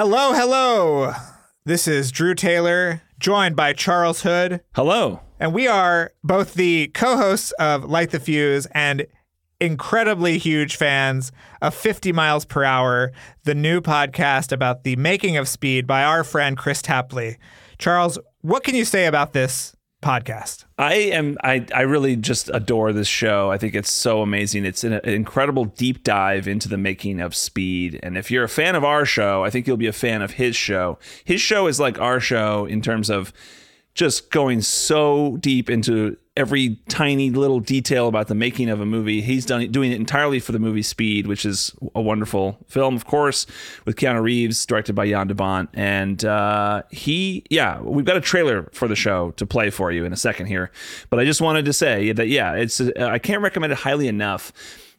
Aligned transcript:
Hello, 0.00 0.32
hello. 0.32 1.12
This 1.64 1.88
is 1.88 2.12
Drew 2.12 2.36
Taylor, 2.36 3.02
joined 3.18 3.56
by 3.56 3.72
Charles 3.72 4.22
Hood, 4.22 4.60
Hello. 4.76 5.22
and 5.40 5.52
we 5.52 5.66
are 5.66 6.12
both 6.22 6.54
the 6.54 6.92
co 6.94 7.16
hosts 7.16 7.50
of 7.58 7.82
Light 7.82 8.10
the 8.10 8.20
Fuse 8.20 8.66
and 8.66 9.08
incredibly 9.60 10.38
huge 10.38 10.76
fans 10.76 11.32
of 11.60 11.74
50 11.74 12.12
Miles 12.12 12.44
Per 12.44 12.62
Hour, 12.62 13.10
the 13.42 13.56
new 13.56 13.80
podcast 13.80 14.52
about 14.52 14.84
the 14.84 14.94
making 14.94 15.36
of 15.36 15.48
speed 15.48 15.84
by 15.84 16.04
our 16.04 16.22
friend 16.22 16.56
Kris 16.56 16.80
Tapley. 16.80 17.36
Charles, 17.76 18.20
what 18.42 18.62
can 18.62 18.76
you 18.76 18.84
say 18.84 19.06
about 19.06 19.32
this 19.32 19.74
podcast? 20.02 20.64
I 20.78 20.94
am 20.94 21.36
I, 21.42 21.66
I 21.74 21.82
really 21.82 22.16
just 22.16 22.50
adore 22.52 22.92
this 22.92 23.08
show. 23.08 23.50
I 23.50 23.58
think 23.58 23.74
it's 23.74 23.92
so 23.92 24.22
amazing. 24.22 24.64
It's 24.64 24.84
an, 24.84 24.94
an 24.94 25.08
incredible 25.08 25.64
deep 25.64 26.04
dive 26.04 26.46
into 26.46 26.68
the 26.68 26.78
making 26.78 27.20
of 27.20 27.34
Speed. 27.34 27.98
And 28.02 28.16
if 28.16 28.30
you're 28.30 28.44
a 28.44 28.48
fan 28.48 28.74
of 28.74 28.84
our 28.84 29.04
show, 29.04 29.44
I 29.44 29.50
think 29.50 29.66
you'll 29.66 29.76
be 29.76 29.86
a 29.86 29.92
fan 29.92 30.22
of 30.22 30.32
his 30.32 30.56
show. 30.56 30.98
His 31.24 31.40
show 31.40 31.66
is 31.66 31.80
like 31.80 32.00
our 32.00 32.20
show 32.20 32.64
in 32.66 32.80
terms 32.80 33.10
of 33.10 33.32
just 33.94 34.30
going 34.30 34.62
so 34.62 35.36
deep 35.38 35.68
into 35.68 36.16
every 36.38 36.76
tiny 36.88 37.30
little 37.30 37.58
detail 37.58 38.06
about 38.06 38.28
the 38.28 38.34
making 38.34 38.70
of 38.70 38.80
a 38.80 38.86
movie. 38.86 39.20
He's 39.20 39.44
done 39.44 39.70
doing 39.72 39.90
it 39.90 39.96
entirely 39.96 40.38
for 40.38 40.52
the 40.52 40.60
movie 40.60 40.82
Speed, 40.82 41.26
which 41.26 41.44
is 41.44 41.74
a 41.96 42.00
wonderful 42.00 42.56
film, 42.68 42.94
of 42.94 43.04
course, 43.04 43.44
with 43.84 43.96
Keanu 43.96 44.22
Reeves, 44.22 44.64
directed 44.64 44.94
by 44.94 45.08
Jan 45.08 45.26
de 45.26 45.34
Bont. 45.34 45.68
And 45.74 46.24
uh, 46.24 46.84
he, 46.90 47.44
yeah, 47.50 47.80
we've 47.80 48.04
got 48.04 48.16
a 48.16 48.20
trailer 48.20 48.70
for 48.72 48.86
the 48.86 48.94
show 48.94 49.32
to 49.32 49.44
play 49.44 49.70
for 49.70 49.90
you 49.90 50.04
in 50.04 50.12
a 50.12 50.16
second 50.16 50.46
here. 50.46 50.70
But 51.10 51.18
I 51.18 51.24
just 51.24 51.40
wanted 51.40 51.64
to 51.64 51.72
say 51.72 52.12
that, 52.12 52.28
yeah, 52.28 52.54
it's 52.54 52.80
uh, 52.80 52.92
I 52.98 53.18
can't 53.18 53.42
recommend 53.42 53.72
it 53.72 53.80
highly 53.80 54.06
enough. 54.06 54.52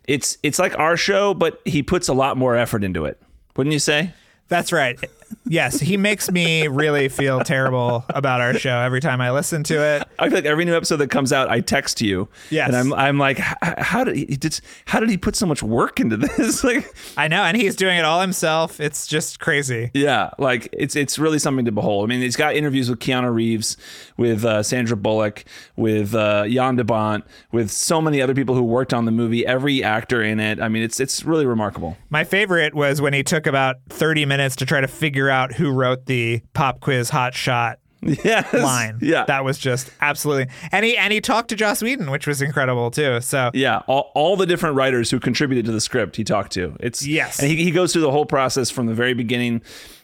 It's 0.08 0.38
it's 0.44 0.60
like 0.60 0.78
our 0.78 0.98
show, 0.98 1.34
but 1.34 1.62
he 1.64 1.82
puts 1.82 2.10
a 2.10 2.14
lot 2.14 2.36
more 2.36 2.58
effort 2.58 2.84
into 2.84 3.06
it. 3.06 3.22
Wouldn't 3.56 3.74
you 3.74 3.80
say? 3.80 4.14
That's 4.50 4.74
right. 4.74 5.00
Yes, 5.48 5.80
he 5.80 5.98
makes 5.98 6.32
me 6.32 6.68
really 6.68 7.10
feel 7.10 7.40
terrible 7.42 8.06
about 8.10 8.40
our 8.42 8.54
show 8.54 8.80
every 8.80 9.02
time 9.02 9.20
I 9.20 9.32
listen 9.32 9.64
to 9.64 9.82
it. 9.84 10.08
I 10.20 10.26
feel 10.28 10.38
like 10.38 10.46
every 10.46 10.66
new 10.66 10.76
episode 10.76 10.98
that 10.98 11.10
comes 11.10 11.34
out, 11.34 11.50
I 11.50 11.60
text 11.60 12.02
you. 12.02 12.30
Yes. 12.50 12.68
and 12.68 12.76
I'm 12.78 12.94
I'm 12.94 13.18
like, 13.18 13.40
how 13.40 14.04
did 14.04 14.16
he 14.16 14.26
did? 14.26 14.60
How 14.86 15.00
did 15.00 15.10
he 15.10 15.18
put 15.18 15.36
so 15.36 15.46
much 15.46 15.64
work 15.64 16.00
into 16.00 16.18
this? 16.18 16.64
like, 16.70 16.94
I 17.18 17.28
know, 17.28 17.44
and 17.44 17.58
he's 17.58 17.76
doing 17.76 17.98
it 17.98 18.06
all 18.06 18.22
himself. 18.22 18.80
It's 18.80 19.08
just 19.08 19.40
crazy. 19.40 19.90
yeah, 19.94 20.30
like 20.38 20.70
it's 20.72 20.96
it's 20.96 21.18
really 21.18 21.40
something 21.40 21.66
to 21.66 21.72
behold. 21.72 22.08
I 22.08 22.08
mean, 22.10 22.22
he's 22.22 22.36
got 22.36 22.56
interviews 22.56 22.90
with 22.90 23.00
Keanu 23.00 23.34
Reeves, 23.34 23.76
with 24.18 24.46
uh, 24.46 24.62
Sandra 24.62 24.98
Bullock, 24.98 25.46
with 25.76 26.14
uh, 26.14 26.48
Jan 26.48 26.76
de 26.76 26.84
Bont, 26.84 27.24
with 27.52 27.72
so 27.72 28.02
many 28.02 28.22
other 28.22 28.36
people 28.36 28.54
who 28.56 28.64
worked 28.64 28.94
on 28.94 29.06
the 29.06 29.12
movie. 29.12 29.46
Every 29.46 29.84
actor 29.84 30.22
in 30.22 30.40
it. 30.40 30.62
I 30.62 30.70
mean, 30.70 30.84
it's 30.84 31.00
it's 31.00 31.26
really 31.26 31.46
remarkable. 31.48 31.98
My 32.12 32.24
favorite 32.24 32.76
was 32.76 33.02
when 33.02 33.14
he 33.14 33.24
took 33.24 33.48
about 33.48 33.78
30 33.90 34.26
minutes 34.26 34.56
to 34.58 34.66
try 34.66 34.80
to 34.80 34.88
figure 34.88 35.19
out 35.28 35.54
who 35.56 35.72
wrote 35.72 36.06
the 36.06 36.42
pop 36.54 36.80
quiz 36.82 37.10
hot 37.10 37.34
shot 37.34 37.80
Yes. 38.02 38.54
line. 38.54 39.00
Yeah. 39.02 39.26
That 39.26 39.44
was 39.44 39.58
just 39.58 39.92
absolutely. 40.00 40.48
And 40.72 40.86
he 40.86 40.96
and 40.96 41.12
he 41.12 41.20
talked 41.20 41.50
to 41.50 41.56
Joss 41.58 41.82
Whedon, 41.82 42.10
which 42.12 42.28
was 42.28 42.42
incredible 42.42 42.92
too. 42.92 43.20
So 43.20 43.52
Yeah, 43.54 43.80
all, 43.88 44.12
all 44.16 44.38
the 44.38 44.46
different 44.46 44.78
writers 44.78 45.12
who 45.12 45.20
contributed 45.20 45.66
to 45.66 45.74
the 45.74 45.82
script 45.82 46.16
he 46.16 46.24
talked 46.24 46.54
to. 46.54 46.78
It's 46.80 47.06
Yes. 47.06 47.40
and 47.40 47.50
he, 47.52 47.58
he 47.62 47.72
goes 47.72 47.92
through 47.92 48.04
the 48.04 48.12
whole 48.12 48.26
process 48.26 48.70
from 48.72 48.86
the 48.86 48.94
very 48.94 49.14
beginning, 49.14 49.62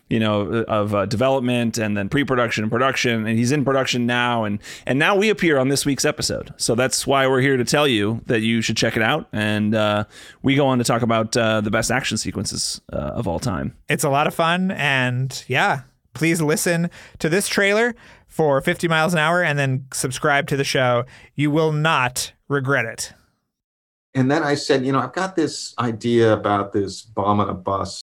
you 0.09 0.19
know, 0.19 0.63
of 0.67 0.93
uh, 0.93 1.05
development 1.05 1.77
and 1.77 1.97
then 1.97 2.09
pre-production 2.09 2.63
and 2.63 2.71
production, 2.71 3.25
and 3.25 3.37
he's 3.37 3.51
in 3.51 3.65
production 3.65 4.05
now, 4.05 4.43
and 4.43 4.59
and 4.85 4.99
now 4.99 5.15
we 5.15 5.29
appear 5.29 5.57
on 5.57 5.69
this 5.69 5.85
week's 5.85 6.05
episode. 6.05 6.53
So 6.57 6.75
that's 6.75 7.07
why 7.07 7.27
we're 7.27 7.41
here 7.41 7.57
to 7.57 7.65
tell 7.65 7.87
you 7.87 8.21
that 8.27 8.41
you 8.41 8.61
should 8.61 8.77
check 8.77 8.95
it 8.95 9.03
out, 9.03 9.27
and 9.31 9.73
uh, 9.73 10.05
we 10.43 10.55
go 10.55 10.67
on 10.67 10.77
to 10.77 10.83
talk 10.83 11.01
about 11.01 11.35
uh, 11.35 11.61
the 11.61 11.71
best 11.71 11.91
action 11.91 12.17
sequences 12.17 12.81
uh, 12.93 12.97
of 12.97 13.27
all 13.27 13.39
time. 13.39 13.75
it's 13.89 14.03
a 14.03 14.09
lot 14.09 14.27
of 14.27 14.33
fun. 14.33 14.71
And 14.71 15.43
yeah, 15.47 15.81
please 16.13 16.41
listen 16.41 16.89
to 17.19 17.29
this 17.29 17.47
trailer 17.47 17.95
for 18.27 18.59
50 18.61 18.87
miles 18.87 19.13
an 19.13 19.19
hour 19.19 19.41
and 19.43 19.57
then 19.57 19.85
subscribe 19.93 20.47
to 20.47 20.57
the 20.57 20.63
show. 20.63 21.05
You 21.35 21.51
will 21.51 21.71
not 21.71 22.33
regret 22.47 22.85
it. 22.85 23.13
And 24.13 24.31
then 24.31 24.43
I 24.43 24.55
said, 24.55 24.85
you 24.85 24.91
know, 24.91 24.99
I've 24.99 25.13
got 25.13 25.35
this 25.35 25.73
idea 25.77 26.33
about 26.33 26.71
this 26.73 27.01
bomb 27.01 27.39
on 27.39 27.49
a 27.49 27.53
bus. 27.53 28.01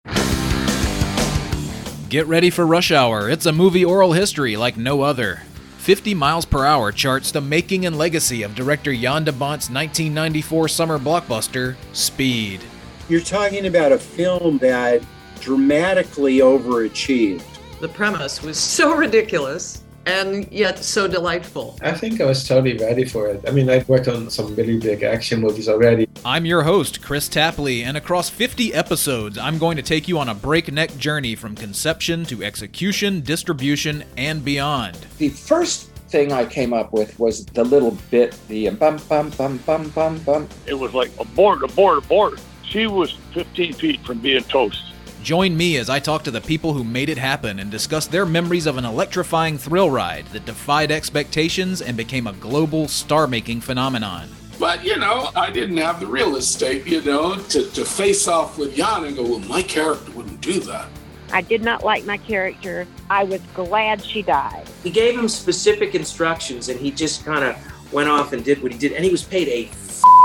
Get 2.12 2.28
ready 2.28 2.50
for 2.50 2.68
Rush 2.68 2.92
Hour. 2.92 3.30
It's 3.30 3.46
a 3.46 3.54
movie 3.54 3.86
oral 3.86 4.12
history 4.12 4.58
like 4.58 4.76
no 4.76 5.02
other. 5.02 5.44
50 5.78 6.14
miles 6.14 6.44
per 6.44 6.66
hour 6.66 6.92
charts 6.92 7.32
the 7.32 7.40
making 7.40 7.86
and 7.86 7.98
legacy 7.98 8.44
of 8.44 8.54
director 8.54 8.94
Jan 8.94 9.24
de 9.24 9.32
Bont's 9.32 9.70
1994 9.70 10.68
summer 10.68 11.00
blockbuster, 11.00 11.78
Speed. 11.94 12.60
You're 13.08 13.22
talking 13.22 13.66
about 13.66 13.94
a 13.94 13.98
film 13.98 14.58
that 14.58 15.02
dramatically 15.40 16.40
overachieved. 16.40 17.46
The 17.80 17.88
premise 17.88 18.44
was 18.44 18.60
so 18.60 18.94
ridiculous 18.94 19.81
and 20.06 20.52
yet 20.52 20.80
so 20.80 21.08
delightful. 21.08 21.78
I 21.82 21.92
think 21.92 22.22
I 22.22 22.26
was 22.26 22.48
totally 22.48 22.78
ready 22.78 23.06
for 23.06 23.28
it. 23.28 23.44
I 23.48 23.52
mean, 23.52 23.70
I've 23.70 23.88
worked 23.88 24.08
on 24.08 24.30
some 24.30 24.56
really 24.56 24.80
big 24.80 25.04
action 25.04 25.42
movies 25.42 25.70
already. 25.70 26.08
I'm 26.26 26.46
your 26.46 26.64
host, 26.64 27.02
Kris 27.02 27.28
Tapley, 27.28 27.84
and 27.84 27.98
across 27.98 28.30
50 28.30 28.74
episodes, 28.74 29.38
I'm 29.38 29.58
going 29.58 29.78
to 29.78 29.84
take 29.84 30.08
you 30.08 30.20
on 30.20 30.30
a 30.30 30.36
breakneck 30.36 30.96
journey 30.98 31.36
from 31.36 31.56
conception 31.56 32.26
to 32.26 32.44
execution, 32.44 33.22
distribution, 33.22 34.04
and 34.18 34.44
beyond. 34.44 34.96
the 35.18 35.30
first 35.30 35.92
thing 36.12 36.34
I 36.34 36.46
came 36.46 36.74
up 36.74 36.92
with 36.92 37.18
was 37.20 37.46
the 37.46 37.64
little 37.64 37.98
bit, 38.12 38.38
the 38.50 38.68
um, 38.68 38.76
bum 38.76 38.98
bum 39.08 39.30
bum 39.32 39.58
bum 39.66 39.90
bum 39.90 40.20
bum. 40.20 40.50
it 40.68 40.74
was 40.74 40.94
like 40.94 41.10
abort, 41.20 41.64
abort, 41.64 42.04
abort. 42.04 42.40
She 42.64 42.88
was 42.88 43.14
15 43.34 43.74
feet 43.74 44.02
from 44.06 44.20
being 44.20 44.44
toast. 44.44 44.91
Join 45.22 45.56
me 45.56 45.78
as 45.78 45.88
I 45.88 46.00
talk 46.00 46.24
to 46.24 46.32
the 46.32 46.42
people 46.42 46.74
who 46.74 46.84
made 46.84 47.08
it 47.08 47.18
happen 47.20 47.60
and 47.60 47.70
discuss 47.70 48.08
their 48.08 48.26
memories 48.26 48.66
of 48.66 48.78
an 48.78 48.86
electrifying 48.86 49.56
thrill 49.56 49.92
ride 49.92 50.26
that 50.28 50.48
defied 50.48 50.92
expectations 50.92 51.84
and 51.84 51.96
became 51.96 52.26
a 52.26 52.34
global 52.34 52.88
star 52.88 53.28
making 53.28 53.62
phenomenon. 53.62 54.30
But, 54.60 54.84
you 54.84 54.98
know, 54.98 55.30
I 55.36 55.52
didn't 55.52 55.78
have 55.78 56.00
the 56.00 56.08
real 56.08 56.38
estate, 56.38 56.88
you 56.88 57.04
know, 57.04 57.36
to, 57.36 57.70
to 57.70 57.86
face 57.86 58.28
off 58.28 58.58
with 58.58 58.76
Jan 58.76 59.04
and 59.04 59.16
go, 59.16 59.22
well, 59.22 59.40
my 59.40 59.62
character 59.62 60.12
wouldn't 60.14 60.42
do 60.42 60.60
that. 60.62 60.90
I 61.32 61.42
did 61.42 61.62
not 61.62 61.84
like 61.84 62.04
my 62.04 62.18
character. 62.18 62.88
I 63.12 63.24
was 63.24 63.42
glad 63.54 64.04
she 64.04 64.24
died. 64.24 64.68
He 64.82 64.90
gave 64.90 65.18
him 65.18 65.30
specific 65.30 65.94
instructions 65.94 66.68
and 66.68 66.80
he 66.80 66.90
just 66.90 67.26
kind 67.26 67.44
of 67.44 67.94
went 67.94 68.10
off 68.10 68.34
and 68.34 68.44
did 68.44 68.64
what 68.64 68.72
he 68.72 68.78
did. 68.80 68.94
And 68.94 69.06
he 69.06 69.12
was 69.12 69.22
paid 69.22 69.48
a 69.50 69.70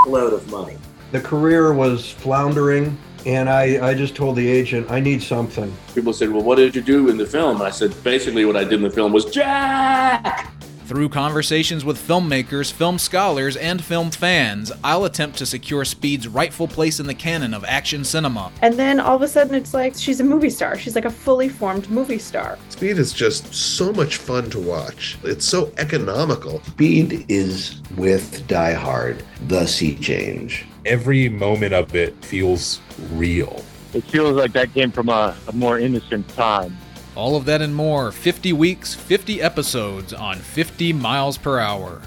load 0.09 0.33
of 0.33 0.51
money. 0.51 0.79
The 1.13 1.21
career 1.21 1.75
was 1.75 2.11
floundering, 2.11 2.97
and 3.27 3.51
I, 3.51 3.89
I 3.89 3.95
just 3.95 4.15
told 4.15 4.37
the 4.37 4.49
agent, 4.49 4.89
I 4.89 5.01
need 5.01 5.21
something. 5.21 5.77
People 5.95 6.13
said, 6.13 6.31
well, 6.31 6.43
what 6.43 6.57
did 6.57 6.77
you 6.77 6.81
do 6.81 7.09
in 7.09 7.17
the 7.17 7.27
film? 7.27 7.57
And 7.57 7.65
I 7.65 7.71
said, 7.71 7.93
basically, 8.05 8.45
what 8.45 8.57
I 8.57 8.63
did 8.63 8.75
in 8.75 8.83
the 8.83 8.91
film 8.91 9.13
was 9.13 9.25
Jack! 9.25 10.56
Through 10.87 11.09
conversations 11.09 11.85
with 11.85 11.99
filmmakers, 11.99 12.71
film 12.71 13.01
scholars, 13.01 13.57
and 13.57 13.83
film 13.83 14.13
fans, 14.13 14.71
I'll 14.85 15.05
attempt 15.05 15.37
to 15.39 15.47
secure 15.47 15.85
Speed's 15.85 16.29
rightful 16.29 16.69
place 16.69 17.01
in 17.01 17.09
the 17.09 17.15
canon 17.15 17.55
of 17.55 17.65
action 17.65 18.05
cinema. 18.05 18.53
And 18.63 18.75
then 18.75 19.01
all 19.01 19.17
of 19.17 19.23
a 19.23 19.27
sudden, 19.27 19.57
it's 19.57 19.75
like 19.75 19.97
she's 19.97 20.21
a 20.21 20.25
movie 20.25 20.49
star. 20.49 20.79
She's 20.79 20.95
like 20.95 21.05
a 21.05 21.11
fully 21.11 21.49
formed 21.49 21.91
movie 21.91 22.21
star. 22.21 22.57
Speed 22.69 22.99
is 22.99 23.13
just 23.13 23.53
so 23.53 23.93
much 23.95 24.19
fun 24.19 24.49
to 24.51 24.61
watch. 24.61 25.19
It's 25.25 25.45
so 25.45 25.73
economical. 25.77 26.63
Speed 26.63 27.27
is 27.29 27.83
with 27.97 28.47
Die 28.47 28.75
Hard, 28.75 29.25
the 29.49 29.67
sea 29.67 29.97
change. 29.97 30.67
Every 30.85 31.29
moment 31.29 31.75
of 31.75 31.97
it 31.97 32.25
feels 32.25 32.81
real. 33.15 33.65
It 33.93 34.05
feels 34.05 34.37
like 34.37 34.53
that 34.53 34.73
came 34.73 34.93
from 34.93 35.09
a, 35.09 35.37
a 35.49 35.53
more 35.53 35.81
innocent 35.81 36.29
time. 36.29 36.77
All 37.17 37.35
of 37.35 37.47
that 37.47 37.63
and 37.63 37.75
more 37.75 38.13
50 38.13 38.53
weeks, 38.53 38.95
50 38.95 39.41
episodes 39.41 40.13
on 40.13 40.37
50 40.37 40.93
miles 40.93 41.39
per 41.39 41.59
hour. 41.59 42.03